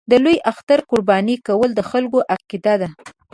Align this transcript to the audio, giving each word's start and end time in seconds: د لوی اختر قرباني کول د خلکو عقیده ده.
د 0.09 0.13
لوی 0.23 0.37
اختر 0.51 0.79
قرباني 0.89 1.35
کول 1.47 1.69
د 1.75 1.81
خلکو 1.91 2.19
عقیده 2.33 2.73
ده. 2.81 2.89